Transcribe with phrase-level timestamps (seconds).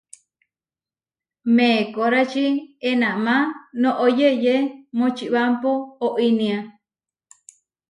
[1.55, 2.45] Meekórači
[2.89, 3.35] enamá
[3.81, 4.55] noʼó yeʼyé
[4.97, 5.71] Močibámpo
[6.09, 6.57] oínia.